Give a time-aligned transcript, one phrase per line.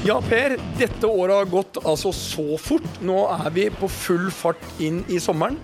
[0.00, 0.54] Ja, Per.
[0.80, 2.86] Dette året har gått altså så fort.
[3.04, 5.58] Nå er vi på full fart inn i sommeren.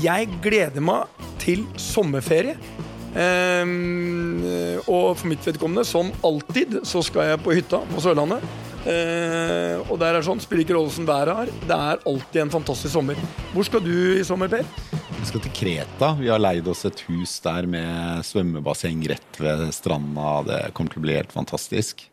[0.00, 2.56] Jeg gleder meg til sommerferie.
[3.16, 4.40] Um,
[4.88, 8.48] og for mitt vedkommende, som alltid, så skal jeg på hytta på Sørlandet.
[8.86, 11.54] Uh, og der er det sånn, spiller ikke rolle åssen været er.
[11.68, 13.22] Det er alltid en fantastisk sommer.
[13.52, 14.64] Hvor skal du i sommer, Per?
[15.20, 16.14] Vi skal til Kreta.
[16.16, 20.36] Vi har leid oss et hus der med svømmebasseng rett ved stranda.
[20.48, 22.08] Det kommer til å bli helt fantastisk.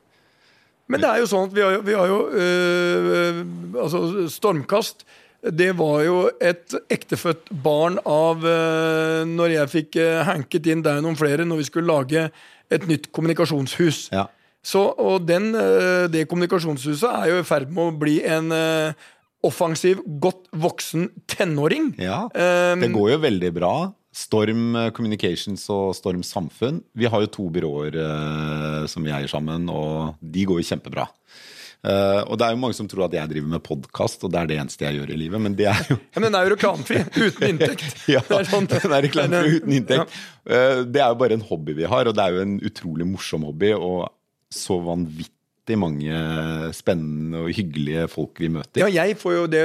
[0.93, 3.43] Men det er jo sånn at vi har jo, vi har jo øh,
[3.81, 5.05] Altså, Stormkast
[5.43, 11.01] det var jo et ektefødt barn av øh, Når jeg fikk øh, hanket inn og
[11.03, 12.29] noen flere når vi skulle lage
[12.71, 14.07] et nytt kommunikasjonshus.
[14.15, 14.23] Ja.
[14.63, 15.51] Så, og den,
[16.09, 18.47] det kommunikasjonshuset er jo i ferd med å bli en
[19.45, 21.91] offensiv, godt voksen tenåring.
[21.99, 22.23] ja.
[22.31, 23.73] Det går jo veldig bra.
[24.13, 26.83] Storm eh, Communications og Storm Samfunn.
[26.93, 31.07] Vi har jo to byråer eh, som vi eier sammen, og de går jo kjempebra.
[31.83, 34.39] Eh, og det er jo mange som tror at jeg driver med podkast, og det
[34.39, 35.41] er det eneste jeg gjør i livet.
[35.43, 37.97] Men det er jo Ja, men den er jo reklamefri, uten inntekt.
[38.13, 39.79] ja, Det er sånn- den er reklamefri uten Ja.
[39.81, 40.17] inntekt.
[40.47, 43.09] Eh, Det er jo bare en hobby vi har, og det er jo en utrolig
[43.09, 43.73] morsom hobby.
[43.75, 44.07] Og
[44.53, 45.31] så vanvittig
[45.79, 46.17] mange
[46.75, 48.83] spennende og hyggelige folk vi møter.
[48.83, 49.63] Ja, jeg får jo det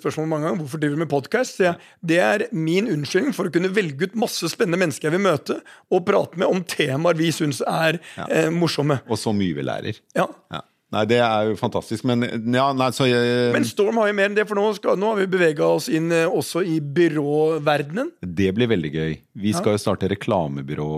[0.00, 0.62] spørsmålet mange ganger.
[0.64, 1.62] Hvorfor driver du med podkast?
[2.02, 5.60] Det er min unnskyldning for å kunne velge ut masse spennende mennesker jeg vil møte,
[5.92, 8.98] og prate med om temaer vi syns er eh, morsomme.
[9.06, 10.02] Og så mye vi lærer.
[10.18, 10.26] Ja.
[10.52, 10.64] Ja.
[10.92, 12.04] Nei, det er jo fantastisk.
[12.08, 14.98] Men ja, nei, så jeg, Men Storm har jo mer enn det, for nå, skal,
[15.00, 18.12] nå har vi bevega oss inn eh, også i byråverdenen.
[18.20, 19.14] Det blir veldig gøy.
[19.46, 20.90] Vi skal jo starte reklamebyrå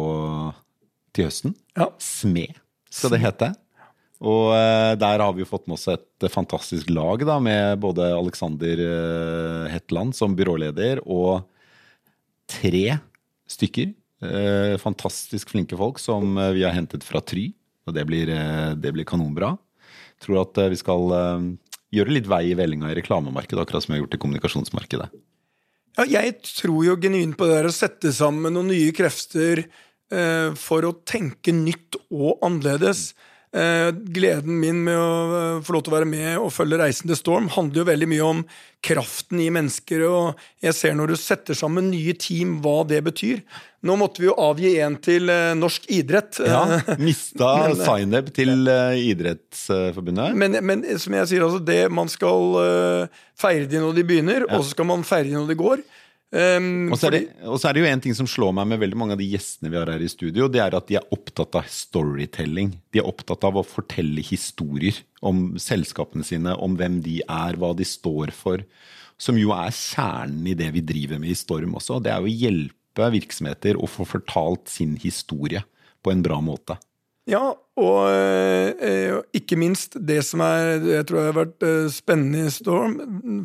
[1.14, 1.54] til høsten.
[1.78, 1.92] Ja.
[2.02, 2.48] SME
[2.90, 3.54] skal det hete.
[4.22, 7.80] Og eh, der har vi jo fått med oss et eh, fantastisk lag, da, med
[7.82, 11.44] både Alexander eh, Hetland som byråleder og
[12.50, 13.00] tre
[13.50, 13.92] stykker.
[14.80, 17.50] Fantastisk flinke folk som vi har hentet fra Try.
[17.84, 18.30] Og det blir,
[18.80, 19.50] det blir kanonbra.
[20.22, 21.12] Tror at vi skal
[21.92, 25.10] gjøre litt vei i vellinga i reklamemarkedet, akkurat som vi har gjort i kommunikasjonsmarkedet.
[25.94, 30.48] Ja, jeg tror jo genuint på det der å sette sammen noen nye krefter eh,
[30.58, 33.12] for å tenke nytt og annerledes.
[33.12, 37.10] Eh, gleden min med å eh, få lov til å være med og følge Reisen
[37.10, 38.40] til Storm handler jo veldig mye om
[38.84, 43.44] kraften i mennesker, og jeg ser når du setter sammen nye team, hva det betyr.
[43.84, 46.40] Nå måtte vi jo avgi en til eh, norsk idrett.
[46.42, 50.34] Ja, eh, Mista eh, sign-up til eh, Idrettsforbundet.
[50.40, 54.48] Men, men som jeg sier, altså, det, man skal eh, feire de når de begynner,
[54.50, 55.84] og så skal man feire de når de går.
[56.34, 58.96] Um, Og så, er det, er det jo en ting som slår meg med veldig
[58.98, 61.54] mange av de gjestene vi har her i studio, det er at de er opptatt
[61.60, 62.72] av storytelling.
[62.90, 67.70] De er opptatt av å fortelle historier om selskapene sine, om hvem de er, hva
[67.78, 68.64] de står for.
[69.14, 72.00] Som jo er kjernen i det vi driver med i Storm også.
[72.02, 75.62] Det er jo å hjelpe virksomheter å få fortalt sin historie
[76.02, 76.80] på en bra måte.
[77.30, 78.00] Ja, og
[78.84, 82.98] eh, ikke minst det som er, jeg tror har vært eh, spennende i Storm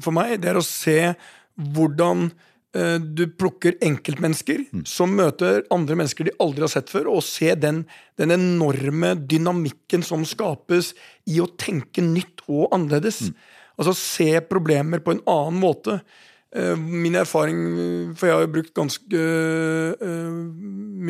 [0.03, 1.13] for meg, det er å se
[1.55, 2.31] hvordan
[2.69, 7.79] du plukker enkeltmennesker som møter andre mennesker de aldri har sett før, og se den,
[8.21, 10.91] den enorme dynamikken som skapes
[11.25, 13.31] i å tenke nytt og annerledes.
[13.79, 15.97] Altså se problemer på en annen måte.
[16.55, 17.59] Eh, Min erfaring,
[18.17, 19.25] for jeg har jo brukt ganske
[19.95, 20.31] eh,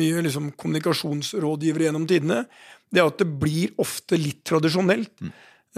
[0.00, 2.44] mye liksom kommunikasjonsrådgivere gjennom tidene,
[2.90, 5.12] det er at det blir ofte litt tradisjonelt.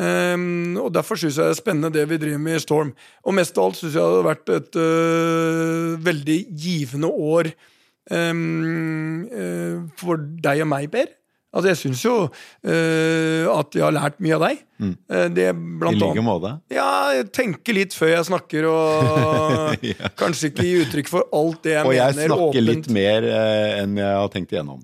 [0.00, 2.94] Um, og Derfor syns jeg det er spennende det vi driver med i Storm.
[3.26, 7.50] Og mest av alt syns jeg det har vært et uh, veldig givende år
[8.10, 11.12] um, uh, for deg og meg, Per.
[11.52, 14.62] Altså Jeg syns jo uh, at jeg har lært mye av deg.
[14.82, 16.54] Eh, det I like måte.
[16.74, 19.84] ja, jeg tenker litt før jeg snakker, og
[20.20, 22.66] kanskje ikke gi uttrykk for alt det jeg Og jeg snakker åpent.
[22.66, 24.80] litt mer eh, enn jeg har tenkt igjennom.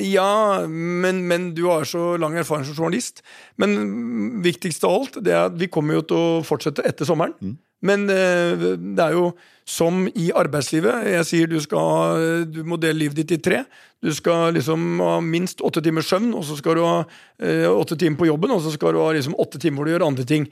[0.00, 3.22] Ja, men, men du har så lang erfaring som journalist.
[3.60, 7.06] Men mm, viktigst av alt, det er at vi kommer jo til å fortsette etter
[7.06, 7.54] sommeren.
[7.84, 9.28] Men eh, det er jo
[9.68, 11.06] som i arbeidslivet.
[11.14, 13.62] Jeg sier du skal Du må dele livet ditt i tre.
[14.04, 16.96] Du skal liksom ha minst åtte timers søvn, og så skal du ha
[17.38, 19.94] eh, åtte timer på jobben, og så skal du ha liksom åtte timer hvor du
[19.94, 20.50] gjør andre ting.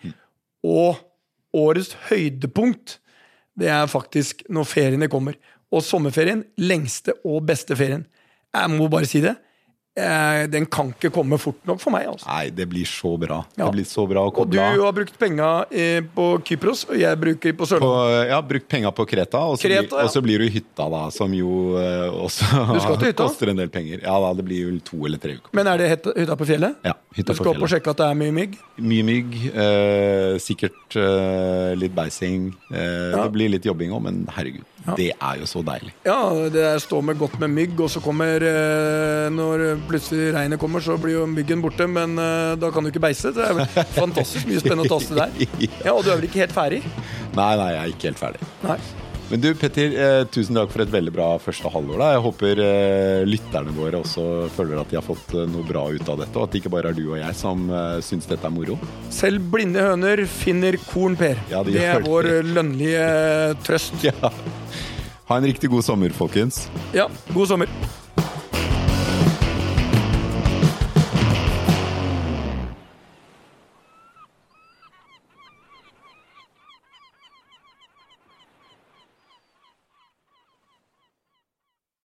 [0.62, 1.02] Og
[1.52, 3.00] årets høydepunkt,
[3.58, 5.36] det er faktisk når feriene kommer.
[5.72, 8.06] Og sommerferien, lengste og beste ferien.
[8.52, 9.36] Jeg må bare si det.
[9.92, 12.06] Eh, Den kan ikke komme fort nok for meg.
[12.08, 12.24] altså.
[12.24, 13.42] Nei, det blir så bra.
[13.58, 13.66] Ja.
[13.66, 17.18] Det blir så bra å Og du har brukt penga eh, på Kypros, og jeg
[17.20, 18.30] bruker på På, Sørlandet.
[18.32, 20.04] har brukt penga på Kreta, og så, Kreta, blir, ja.
[20.08, 23.68] og så blir det i hytta, da, som jo eh, også Du koster en del
[23.68, 24.00] penger.
[24.06, 25.52] Ja da, det blir jo to eller tre uker.
[25.60, 26.80] Men er det hytta på fjellet?
[26.88, 28.56] Ja, hytta Du skal opp og sjekke at det er mye mygg?
[28.80, 32.48] Mye mygg, eh, sikkert eh, litt beising.
[32.72, 33.26] Eh, Ja.
[33.26, 34.64] Det blir litt jobbing òg, men herregud.
[34.96, 35.92] Det er jo så deilig.
[36.06, 36.18] Ja,
[36.52, 40.82] det er stå med godt med mygg, og så kommer eh, Når plutselig regnet kommer,
[40.84, 43.30] så blir jo myggen borte, men eh, da kan du ikke beise.
[43.36, 43.62] Det er
[43.94, 45.30] fantastisk mye spennende å taste der.
[45.86, 46.82] Ja, Og du er vel ikke helt ferdig?
[47.36, 48.50] Nei, nei, jeg er ikke helt ferdig.
[48.66, 48.78] Nei.
[49.32, 51.96] Men du, Petter, eh, tusen takk for et veldig bra første halvår.
[52.02, 52.08] da.
[52.12, 56.04] Jeg håper eh, lytterne våre også føler at de har fått eh, noe bra ut
[56.12, 58.44] av dette, og at det ikke bare er du og jeg som eh, syns dette
[58.44, 58.76] er moro.
[59.08, 61.40] Selv blinde høner finner korn, Per.
[61.48, 62.36] Ja, de det gjør er vår det.
[62.58, 63.08] lønnlige
[63.64, 63.96] trøst.
[64.04, 64.34] Ja.
[65.32, 66.66] Ha en riktig god sommer, folkens.
[66.92, 67.72] Ja, god sommer.